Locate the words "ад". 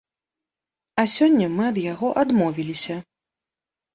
1.71-1.77